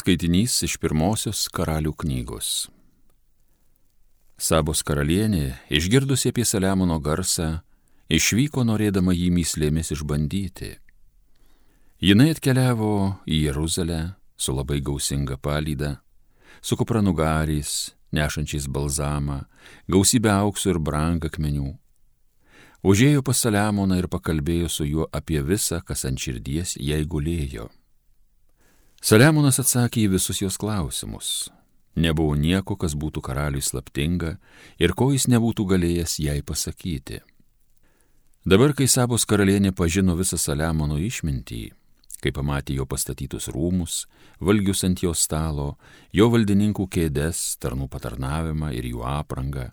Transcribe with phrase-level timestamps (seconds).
[0.00, 2.70] Skaitinys iš pirmosios karalių knygos.
[4.40, 7.58] Sabos karalienė, išgirdusi apie Saliamono garsą,
[8.08, 10.70] išvyko norėdama jį myslėmis išbandyti.
[12.00, 12.94] Jinai atkeliavo
[13.28, 13.98] į Jeruzalę
[14.40, 15.98] su labai gausinga palyda,
[16.64, 19.42] su kupranugariais, nešančiais balzamą,
[19.84, 21.74] gausybę auksų ir brangakmenių.
[22.88, 27.68] Užėjo pas Saliamoną ir pakalbėjo su juo apie visą, kas ant širdies jai gulėjo.
[29.00, 31.48] Saliamonas atsakė į visus jos klausimus.
[31.96, 34.34] Nebuvo nieko, kas būtų karaliui slaptinga
[34.76, 37.22] ir ko jis nebūtų galėjęs jai pasakyti.
[38.44, 41.62] Dabar, kai Sabos karalienė pažino visą Saliamono išmintį,
[42.20, 44.04] kai pamatė jo pastatytus rūmus,
[44.36, 45.78] valgius ant jo stalo,
[46.12, 49.70] jo valdininkų kėdes, tarnų patarnavimą ir jų aprangą,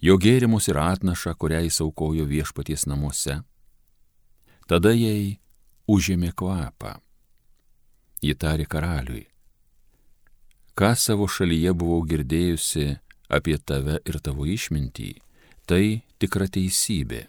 [0.00, 3.42] jo gėrimus ir atnašą, kurią jis aukojo viešpaties namuose,
[4.64, 5.36] tada jai
[5.84, 6.96] užėmė kvapą
[8.22, 9.26] ji tarė karaliui.
[10.78, 15.10] Ką savo šalyje buvau girdėjusi apie tave ir tavo išmintį,
[15.68, 17.26] tai tikra teisybė.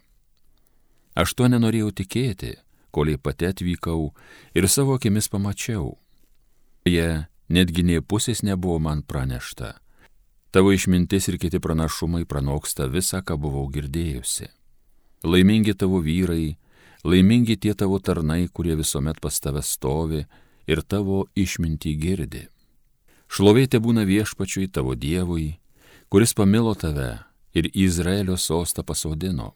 [1.15, 2.55] Aš to nenorėjau tikėti,
[2.95, 4.11] kol į pati atvykau
[4.55, 5.97] ir savo akimis pamačiau.
[6.87, 9.75] Jie netgi nie pusės nebuvo man pranešta.
[10.51, 14.49] Tavo išmintis ir kiti pranašumai pranoksta visą, ką buvau girdėjusi.
[15.23, 16.57] Laimingi tavo vyrai,
[17.03, 20.25] laimingi tie tavo tarnai, kurie visuomet pas tave stovi
[20.67, 22.45] ir tavo išmintį girdi.
[23.31, 25.55] Šlovėte būna viešpačiui tavo Dievui,
[26.11, 27.21] kuris pamilo tave
[27.55, 29.53] ir Izraelio sostą pasodino.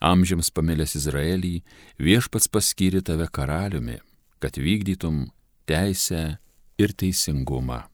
[0.00, 1.58] Amžiams pamilęs Izraelį,
[2.00, 3.98] viešpats paskyrė tave karaliumi,
[4.40, 5.26] kad vykdytum
[5.68, 6.38] teisę
[6.80, 7.84] ir teisingumą.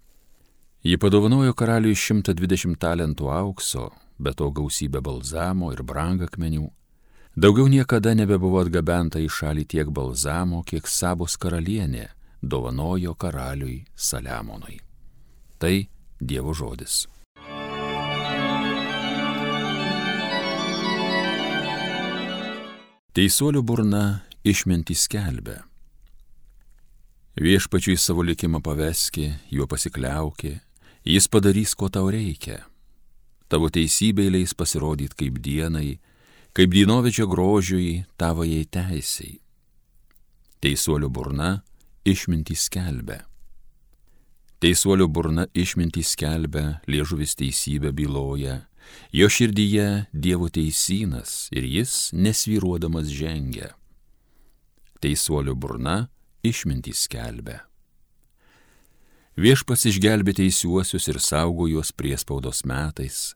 [0.82, 6.70] Ji padovanojo karaliui 120 talentų aukso, be to gausybę balzamo ir brangakmenių.
[7.36, 12.08] Daugiau niekada nebebuvo atgabenta į šalį tiek balzamo, kiek Sabos karalienė
[12.42, 14.80] dovanojo karaliui Saliamonui.
[15.58, 15.76] Tai
[16.20, 17.06] Dievo žodis.
[23.16, 24.04] Teisuolių burna
[24.44, 25.64] išminti skelbia.
[27.40, 30.52] Viešpačiui savo likimą paveski, juo pasikliaukė,
[31.08, 32.60] jis padarys, ko tau reikia.
[33.48, 35.98] Tavo teisybė leis pasirodyti kaip dienai,
[36.54, 39.40] kaip dienovidžio grožiui tavajai teisiai.
[40.60, 41.50] Teisuolių burna
[42.04, 43.24] išmintį skelbia.
[44.60, 48.66] Teisuolio burna išmintį skelbia, liežuvis teisybę byloja,
[49.12, 53.72] jo širdyje Dievo teisynas ir jis nesvyruodamas žengia.
[55.00, 56.10] Teisuolio burna
[56.44, 57.64] išmintį skelbia.
[59.40, 63.32] Viešpats išgelbė teisiuosius ir saugo juos priespaudos metais.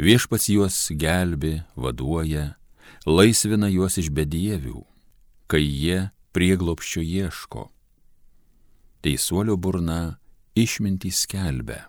[0.00, 2.56] Viešpats juos gelbė, vaduoja,
[3.04, 4.84] laisvina juos iš bedievių,
[5.48, 7.68] kai jie prieglopščio ieško
[9.06, 10.18] teisuolio burna
[10.58, 11.84] išmintį skelbia.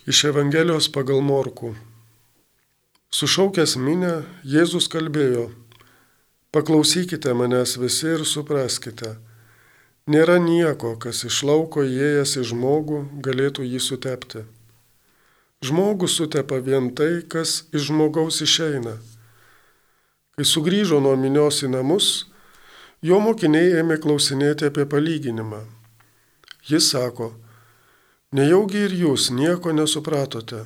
[0.06, 1.72] Iš Evangelijos pagal Morku.
[3.10, 5.48] Sušaukęs minę, Jėzus kalbėjo,
[6.54, 9.16] paklausykite manęs visi ir supraskite,
[10.06, 14.44] nėra nieko, kas iš lauko įėjęs į žmogų galėtų jį sutepti.
[15.66, 18.94] Žmogus sutepa vien tai, kas iš žmogaus išeina.
[20.38, 22.12] Kai sugrįžo nuo minios į namus,
[23.02, 25.64] jo mokiniai ėmė klausinėti apie palyginimą.
[26.70, 27.32] Jis sako,
[28.36, 30.58] Nejaugi ir jūs nieko nesupratote?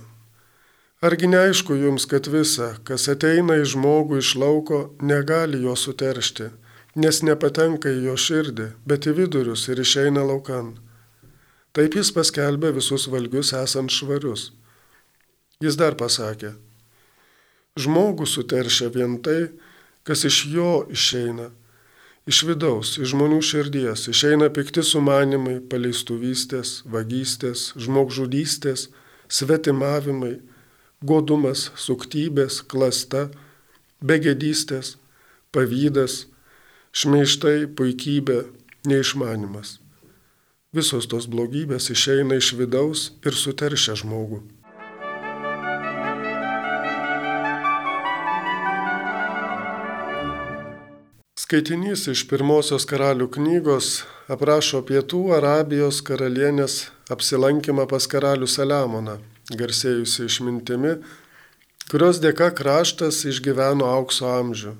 [1.07, 6.49] Argi neaišku jums, kad visa, kas ateina į žmogų iš lauko, negali jo suteršti,
[6.99, 10.73] nes nepatenka į jo širdį, bet į vidurius ir išeina laukan.
[11.77, 14.49] Taip jis paskelbė visus valgius esant švarius.
[15.63, 16.57] Jis dar pasakė,
[17.79, 19.53] žmogų suteršia vien tai,
[20.03, 21.53] kas iš jo išeina
[22.29, 28.91] Iš vidaus, iš žmonių širdies išeina pikti sumanimai, paleistuvystės, vagystės, žmogžudystės,
[29.33, 30.35] svetimavimai,
[31.01, 33.31] godumas, suktybės, klasta,
[34.05, 34.99] begėdystės,
[35.55, 36.27] pavydas,
[36.93, 38.43] šmeištai, puikybė,
[38.85, 39.79] neišmanimas.
[40.77, 44.45] Visos tos blogybės išeina iš vidaus ir suteršia žmogų.
[51.51, 53.87] Skaitinys iš pirmosios karalių knygos
[54.31, 56.77] aprašo pietų Arabijos karalienės
[57.11, 59.17] apsilankimą pas karalių Saliamoną,
[59.59, 60.93] garsėjusi išmintimi,
[61.91, 64.77] kurios dėka kraštas išgyveno aukso amžių.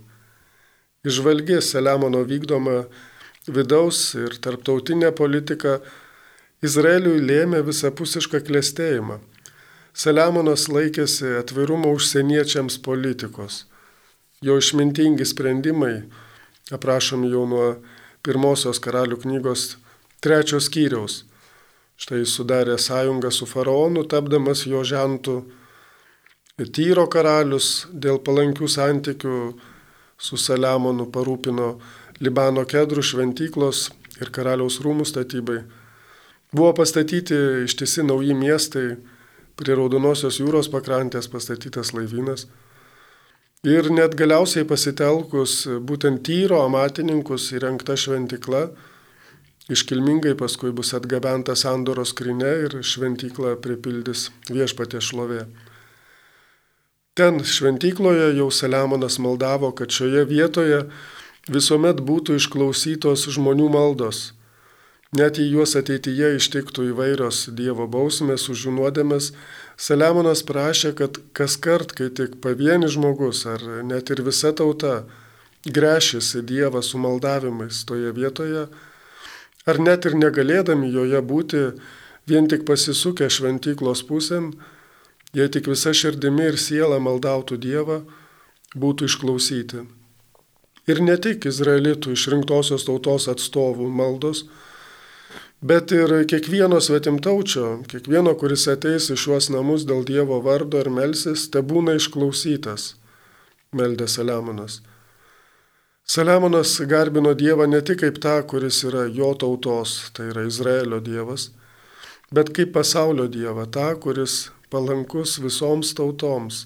[1.11, 2.85] Išvalgi Saliamono vykdoma
[3.51, 5.81] vidaus ir tarptautinė politika
[6.63, 9.19] Izraeliui lėmė visapusišką klėstėjimą.
[9.91, 13.65] Saliamonas laikėsi atvirumo užsieniečiams politikos.
[14.39, 15.97] Jo išmintingi sprendimai
[16.75, 17.67] aprašomi jau nuo
[18.27, 19.77] pirmosios karalių knygos
[20.21, 21.25] trečios skyriaus.
[22.01, 25.37] Štai sudarė sąjungą su faraonu, tapdamas jo žentų.
[26.77, 29.37] Tyro karalius dėl palankių santykių
[30.21, 31.75] su Saliamonu parūpino
[32.21, 33.87] Libano kedrų šventyklos
[34.21, 35.63] ir karaliaus rūmų statybai.
[36.53, 38.99] Buvo pastatyti ištisi nauji miestai,
[39.57, 42.47] prie Raudonosios jūros pakrantės pastatytas laivynas.
[43.61, 48.71] Ir net galiausiai pasitelkus būtent tyro amatininkus įrengta šventikla,
[49.69, 55.43] iškilmingai paskui bus atgabenta sandoros skrinė ir šventykla pripildys viešpatė šlovė.
[57.13, 60.81] Ten šventykloje jau Saliamonas maldavo, kad šioje vietoje
[61.53, 64.31] visuomet būtų išklausytos žmonių maldos.
[65.11, 69.33] Net jei juos ateityje ištiktų įvairios Dievo bausmės už jų nuodėmės,
[69.75, 75.09] Saliamonas prašė, kad kas kart, kai tik pavienis žmogus ar net ir visa tauta
[75.67, 78.69] grešėsi Dievą su maldavimais toje vietoje,
[79.67, 81.65] ar net ir negalėdami joje būti,
[82.31, 84.53] vien tik pasisukę šventyklos pusėn,
[85.35, 88.05] jei tik visa širdimi ir siela maldautų Dievą,
[88.79, 89.85] būtų išklausyti.
[90.87, 94.47] Ir ne tik izraelitų išrinktosios tautos atstovų maldos,
[95.61, 101.49] bet ir kiekvieno svetimtaučio, kiekvieno, kuris ateis į šiuos namus dėl Dievo vardo ir melsis,
[101.53, 102.95] te būna išklausytas,
[103.77, 104.81] meldė Saliamonas.
[106.11, 111.51] Saliamonas garbino Dievą ne tik kaip tą, kuris yra jo tautos, tai yra Izraelio Dievas,
[112.35, 116.65] bet kaip pasaulio Dievą, tą, kuris palankus visoms tautoms,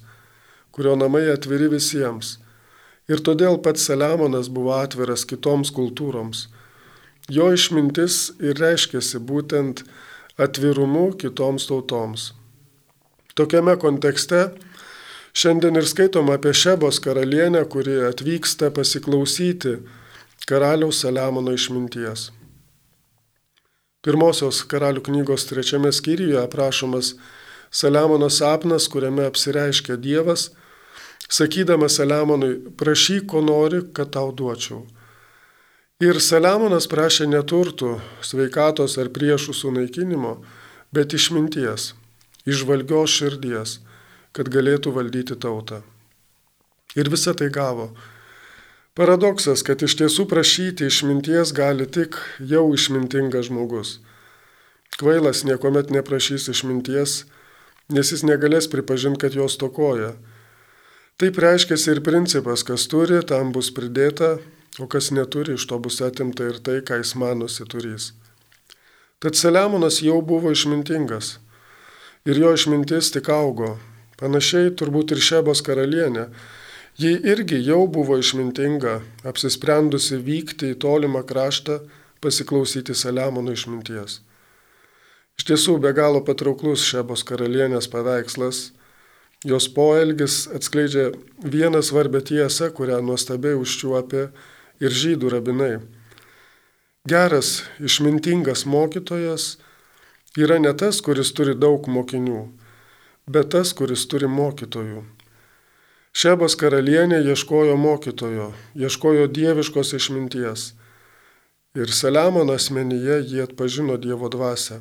[0.72, 2.38] kurio namai atviri visiems.
[3.10, 6.46] Ir todėl pats Saliamonas buvo atviras kitoms kultūroms.
[7.32, 9.80] Jo išmintis ir reiškėsi būtent
[10.36, 12.32] atvirumu kitoms tautoms.
[13.34, 14.50] Tokiame kontekste
[15.32, 19.78] šiandien ir skaitom apie Šebos karalienę, kuri atvyksta pasiklausyti
[20.44, 22.28] karaliaus Saliamono išminties.
[24.04, 27.14] Pirmosios karalių knygos trečiame skyriuje aprašomas
[27.72, 30.50] Saliamono sapnas, kuriame apsireiškia Dievas,
[31.32, 34.84] sakydamas Saliamonui, prašyk, ko nori, kad tau duočiau.
[36.02, 40.40] Ir Saliamonas prašė neturtų, sveikatos ar priešų sunaikinimo,
[40.90, 41.92] bet išminties,
[42.50, 43.76] išvalgios širdies,
[44.34, 45.84] kad galėtų valdyti tautą.
[46.98, 47.92] Ir visą tai gavo.
[48.98, 54.00] Paradoksas, kad iš tiesų prašyti išminties gali tik jau išmintingas žmogus.
[54.98, 57.24] Kvailas niekuomet neprašys išminties,
[57.86, 60.16] nes jis negalės pripažinti, kad jos tokoja.
[61.22, 64.40] Taip reiškia ir principas, kas turi, tam bus pridėta,
[64.78, 68.12] o kas neturi, iš to bus atimta ir tai, ką jis manosi turys.
[69.22, 71.38] Tad Saliamonas jau buvo išmintingas
[72.24, 73.76] ir jo išmintis tik augo.
[74.20, 76.28] Panašiai turbūt ir Šebos karalienė.
[77.00, 81.80] Ji irgi jau buvo išmintinga, apsisprendusi vykti į tolimą kraštą,
[82.22, 84.20] pasiklausyti Saliamono išminties.
[85.34, 88.70] Iš tiesų be galo patrauklus Šebos karalienės paveikslas.
[89.44, 91.10] Jos poelgis atskleidžia
[91.42, 94.28] vieną svarbę tiesą, kurią nuostabiai užčiuopė
[94.80, 95.74] ir žydų rabinai.
[97.08, 99.58] Geras, išmintingas mokytojas
[100.40, 102.46] yra ne tas, kuris turi daug mokinių,
[103.28, 105.04] bet tas, kuris turi mokytojų.
[106.14, 110.72] Šebos karalienė ieškojo mokytojo, ieškojo dieviškos išminties.
[111.74, 114.78] Ir Saliamono asmenyje jie atpažino Dievo dvasę.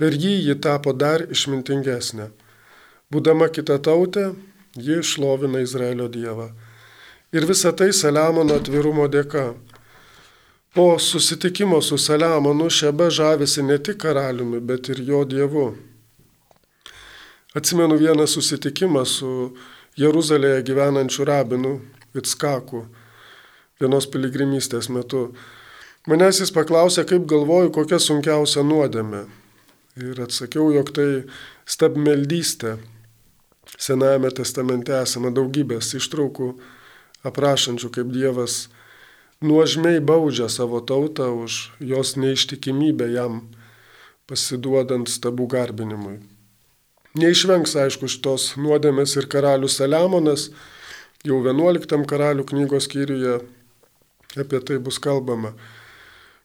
[0.00, 2.30] Per jį ji tapo dar išmintingesnė.
[3.12, 4.30] Būdama kita tautė,
[4.72, 6.48] ji šlovina Izraelio Dievą.
[7.32, 9.50] Ir visa tai Saliamono atvirumo dėka.
[10.74, 15.66] Po susitikimo su Saliamonu Šebe žavisi ne tik karaliumi, bet ir jo dievu.
[17.54, 19.32] Atsimenu vieną susitikimą su
[19.98, 21.74] Jeruzalėje gyvenančiu rabinu
[22.14, 22.86] Vitskaku
[23.80, 25.28] vienos piligrimystės metu.
[26.08, 29.26] Manęs jis paklausė, kaip galvoju, kokia sunkiausia nuodėmė.
[29.98, 31.08] Ir atsakiau, jog tai
[31.68, 32.78] stabmeldystė.
[33.78, 36.54] Senajame testamente esame daugybės ištraukų
[37.26, 38.68] aprašančių, kaip Dievas
[39.42, 43.42] nuožmiai baudžia savo tautą už jos neištikimybę jam,
[44.28, 46.18] pasiduodant stabų garbinimui.
[47.18, 50.50] Neišvengs, aišku, šitos nuodėmės ir karalius Saliamonas,
[51.26, 53.38] jau 11 karalių knygos skyriuje
[54.38, 55.54] apie tai bus kalbama.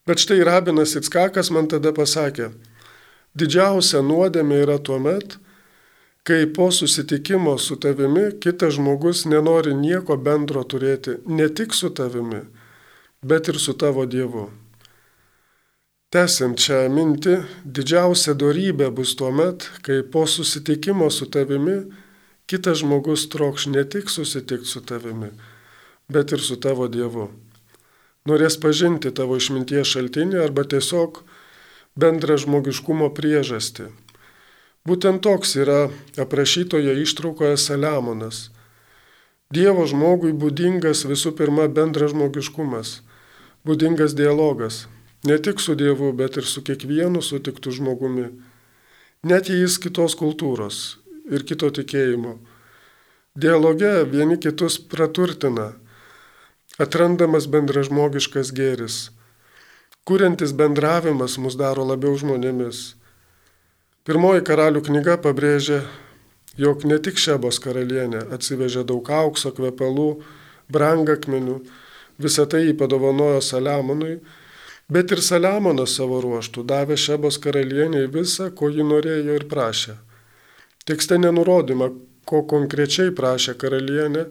[0.08, 2.52] Bet štai rabinas Itskakas man tada pasakė,
[3.34, 5.40] Didžiausia nuodėmė yra tuo met,
[6.24, 12.40] kai po susitikimo su tavimi kitas žmogus nenori nieko bendro turėti ne tik su tavimi,
[13.22, 14.46] bet ir su tavo Dievu.
[16.14, 21.80] Tęsiant šią mintį, didžiausia darybė bus tuo met, kai po susitikimo su tavimi
[22.48, 25.32] kitas žmogus trokš ne tik susitikti su tavimi,
[26.08, 27.28] bet ir su tavo Dievu.
[28.30, 31.20] Norės pažinti tavo išminties šaltinį arba tiesiog
[32.00, 33.90] bendrą žmogiškumo priežastį.
[34.84, 35.88] Būtent toks yra
[36.20, 38.50] aprašytoje ištraukoje Saliamonas.
[39.54, 42.90] Dievo žmogui būdingas visų pirma bendras žmogiškumas,
[43.64, 44.88] būdingas dialogas,
[45.24, 48.26] ne tik su Dievu, bet ir su kiekvienu sutiktu žmogumi,
[49.24, 50.80] net jei jis kitos kultūros
[51.32, 52.34] ir kito tikėjimo.
[53.40, 55.70] Dialoge vieni kitus praturtina,
[56.76, 58.98] atrandamas bendražmogiškas gėris.
[60.04, 62.84] Kuriantis bendravimas mus daro labiau žmonėmis.
[64.04, 65.82] Pirmoji karalių knyga pabrėžia,
[66.60, 70.08] jog ne tik Šebos karalienė atsivežė daug aukso kvepalų,
[70.74, 71.60] brangakmenių,
[72.20, 74.18] visą tai jį padovanojo Saliamonui,
[74.92, 79.96] bet ir Saliamonas savo ruoštų davė Šebos karalieniai visą, ko ji norėjo ir prašė.
[80.84, 81.94] Tekste nenurodyma,
[82.28, 84.28] ko konkrečiai prašė karalienė,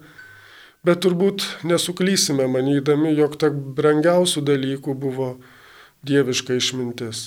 [0.83, 5.29] Bet turbūt nesuklysime manydami, jog tak brangiausių dalykų buvo
[6.02, 7.21] dieviška išmintis.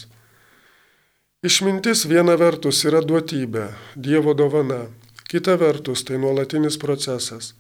[1.46, 3.68] Išmintis viena vertus yra duotybė,
[4.02, 4.88] Dievo dovana,
[5.30, 7.52] kita vertus tai nuolatinis procesas,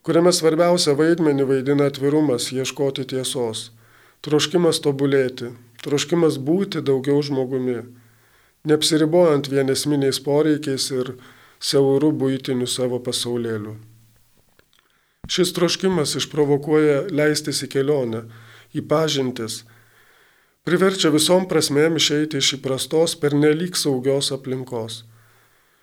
[0.00, 3.66] kuriame svarbiausia vaidmenį vaidina atvirumas ieškoti tiesos,
[4.24, 5.50] troškimas tobulėti,
[5.84, 7.82] troškimas būti daugiau žmogumi,
[8.64, 11.12] neapsiribojant vienesminiais poreikiais ir
[11.60, 13.74] siaurų būtinių savo pasaulėlių.
[15.28, 18.24] Šis troškimas išprovokuoja leistis į kelionę,
[18.72, 19.66] į pažintis,
[20.68, 25.02] priverčia visom prasmėm išeiti iš įprastos per nelik saugios aplinkos.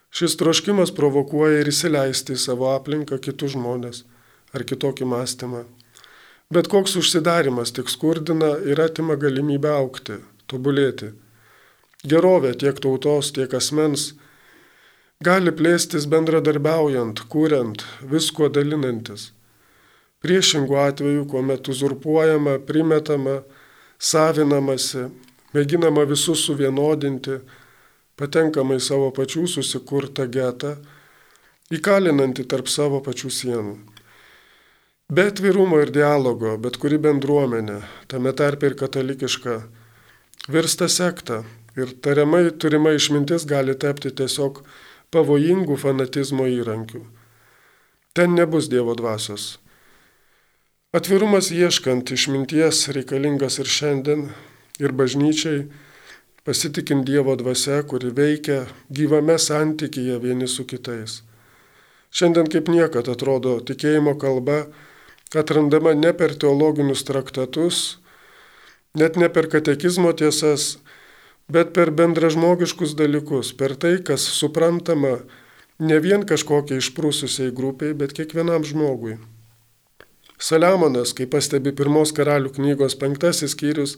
[0.10, 4.06] Šis troškimas provokuoja ir įsileisti į savo aplinką kitus žmonės
[4.56, 5.66] ar kitokį mąstymą.
[6.50, 10.16] Bet koks užsidarimas tik skurdina ir atima galimybę aukti,
[10.50, 11.12] tobulėti.
[12.10, 14.14] Gerovė tiek tautos, tiek asmens
[15.22, 19.30] gali plėstis bendradarbiaujant, kuriant, visko dalinantis.
[20.24, 23.42] Priešingų atveju, kuomet uzurpuojama, primetama,
[24.00, 25.10] savinamasi,
[25.54, 27.40] mėginama visus suvienodinti,
[28.20, 30.76] patenkama į savo pačių susikurtą getą,
[31.72, 33.76] įkalinanti tarp savo pačių sienų.
[35.10, 37.80] Be atvirumo ir dialogo, bet kuri bendruomenė,
[38.12, 39.56] tame tarp ir katalikiška,
[40.54, 41.44] virsta sekta
[41.78, 44.62] ir tariamai turima išmintis gali tapti tiesiog
[45.14, 47.02] pavojingų fanatizmo įrankių.
[48.14, 49.58] Ten nebus Dievo dvasios.
[50.90, 54.24] Atvirumas ieškant išminties reikalingas ir šiandien,
[54.82, 55.68] ir bažnyčiai,
[56.42, 61.20] pasitikint Dievo dvasia, kuri veikia gyvame santykyje vieni su kitais.
[62.10, 64.64] Šiandien kaip niekad atrodo tikėjimo kalba
[65.38, 68.02] atrandama ne per teologinius traktatus,
[68.98, 70.80] net ne per katekizmo tiesas,
[71.46, 75.20] bet per bendražmogiškus dalykus, per tai, kas suprantama
[75.78, 79.20] ne vien kažkokiai išprūsusiai grupiai, bet kiekvienam žmogui.
[80.40, 83.98] Saliamonas, kaip pastebi pirmos karalių knygos penktasis skyrius,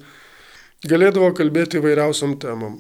[0.89, 2.79] galėdavo kalbėti įvairiausiam temam.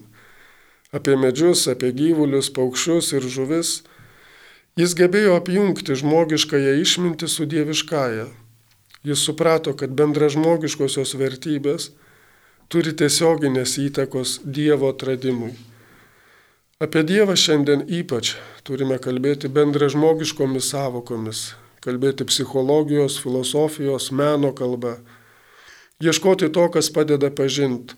[0.91, 3.81] Apie medžius, apie gyvulius, paukščius ir žuvis.
[4.79, 8.27] Jis gebėjo apjungti žmogiškąją išmintį su dieviškąją.
[9.05, 11.91] Jis suprato, kad bendražmogiškosios vertybės
[12.71, 15.53] turi tiesioginės įtakos Dievo atradimui.
[16.81, 21.41] Apie Dievą šiandien ypač turime kalbėti bendražmogiškomis savokomis,
[21.81, 24.99] kalbėti psichologijos, filosofijos, meno kalba,
[26.01, 27.97] ieškoti to, kas padeda pažinti,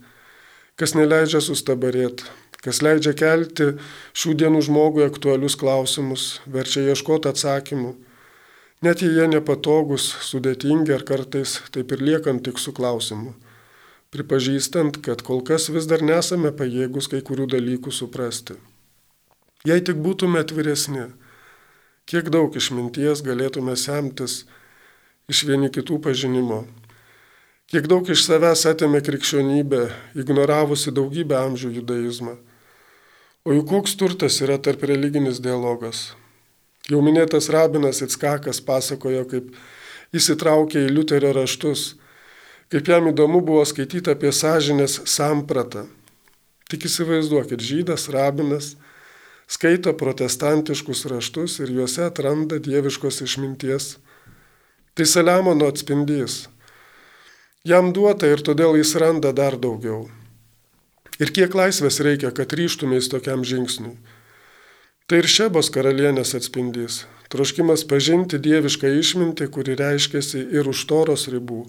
[0.80, 2.28] kas neleidžia sustabarėti,
[2.64, 3.74] kas leidžia kelti
[4.16, 7.94] šių dienų žmogui aktualius klausimus, verčia ieškoti atsakymų,
[8.84, 13.36] net jei jie nepatogus, sudėtingi ar kartais taip ir liekant tik su klausimu.
[14.14, 18.60] Pripažįstant, kad kol kas vis dar nesame pajėgus kai kurių dalykų suprasti.
[19.66, 21.08] Jei tik būtume atviresni,
[22.10, 24.44] kiek daug išminties galėtume semtis
[25.32, 26.64] iš vieni kitų pažinimo,
[27.72, 29.86] kiek daug iš savęs atėmė krikščionybę,
[30.20, 32.38] ignoravusi daugybę amžių judaizmą.
[33.44, 36.14] O juk koks turtas yra tarp religinis dialogas.
[36.92, 39.52] Jau minėtas rabinas Itskakas pasakojo, kaip
[40.16, 41.94] įsitraukė į Liuterio raštus
[42.74, 45.84] kaip jam įdomu buvo skaityti apie sąžinės sampratą.
[46.72, 48.72] Tik įsivaizduokit, žydas, rabinas,
[49.48, 53.98] skaito protestantiškus raštus ir juose atranda dieviškos išminties.
[54.94, 56.48] Tai Saliamono atspindys.
[57.66, 60.10] Jam duota ir todėl jis randa dar daugiau.
[61.22, 63.96] Ir kiek laisvės reikia, kad ryštumės tokiam žingsniui.
[65.08, 67.04] Tai ir Šebos karalienės atspindys.
[67.34, 71.64] Troškimas pažinti dievišką išmintį, kuri reiškiasi ir už toros ribų.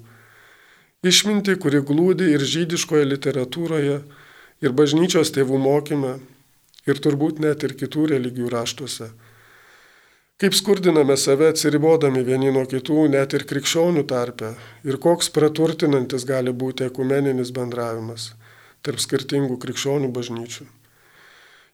[1.05, 3.97] Išminti, kuri glūdi ir žydiškoje literatūroje,
[4.65, 6.15] ir bažnyčios tėvų mokyme,
[6.89, 9.11] ir turbūt net ir kitų religijų raštuose.
[10.43, 16.51] Kaip skurdiname save atsiribodami vieni nuo kitų, net ir krikščionių tarpe, ir koks praturtinantis gali
[16.51, 18.33] būti ekumeninis bendravimas
[18.85, 20.67] tarp skirtingų krikščionių bažnyčių.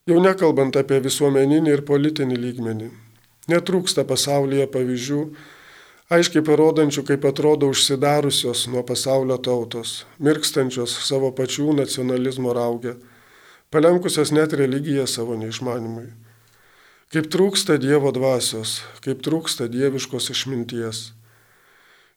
[0.09, 2.91] Jau nekalbant apie visuomeninį ir politinį lygmenį.
[3.51, 5.21] Netrūksta pasaulyje pavyzdžių,
[6.15, 12.95] aiškiai parodančių, kaip atrodo užsidariusios nuo pasaulio tautos, mirkstančios savo pačių nacionalizmo raugę,
[13.71, 16.09] palenkusios net religiją savo neišmanimui.
[17.11, 21.11] Kaip trūksta Dievo dvasios, kaip trūksta dieviškos išminties.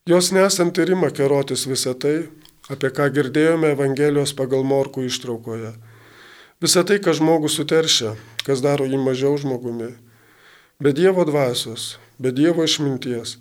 [0.09, 2.27] Jos nesant ir ima kerotis visą tai,
[2.73, 5.73] apie ką girdėjome Evangelijos pagal Morkų ištraukoje.
[6.61, 9.93] Visą tai, kas žmogų suteršia, kas daro jį mažiau žmogumi.
[10.81, 13.37] Be Dievo dvasios, be Dievo išminties,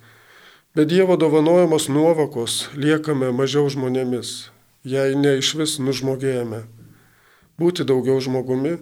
[0.77, 4.53] be Dievo dovanojamos nuovokos liekame mažiau žmonėmis,
[4.85, 6.65] jei ne iš vis nužmogėjame.
[7.61, 8.79] Būti daugiau žmogumi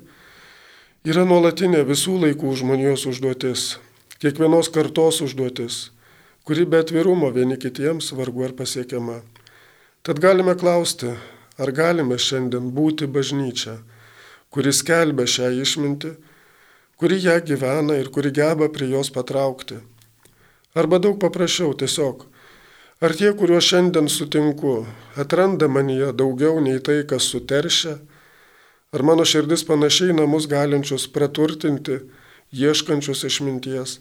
[1.04, 3.78] yra nuolatinė visų laikų žmonijos užduotis,
[4.22, 5.90] kiekvienos kartos užduotis,
[6.44, 9.20] kuri be atvirumo vieni kitiems vargu ar pasiekiama.
[10.06, 11.14] Tad galime klausti,
[11.60, 13.80] ar galime šiandien būti bažnyčia,
[14.52, 16.14] kuri skelbia šią išmintį,
[17.00, 19.80] kuri ją gyvena ir kuri geba prie jos patraukti.
[20.76, 22.26] Arba daug paprasčiau tiesiog,
[23.00, 24.84] ar tie, kuriuos šiandien sutinku,
[25.16, 27.96] atranda manyje daugiau nei tai, kas suteršia,
[28.90, 32.00] Ar mano širdis panašiai namus galinčius praturtinti,
[32.50, 34.00] ieškančius išminties?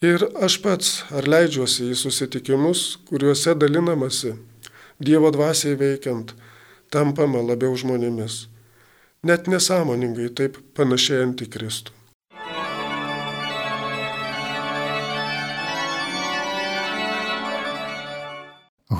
[0.00, 4.32] Ir aš pats, ar leidžiuosi į susitikimus, kuriuose dalinamasi,
[5.04, 6.32] Dievo dvasiai veikiant,
[6.88, 8.46] tampama labiau žmonėmis,
[9.26, 11.92] net nesąmoningai taip panašėjant į Kristų.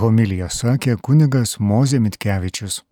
[0.04, 2.84] Homilija sakė kunigas Mozė Mitkevičius.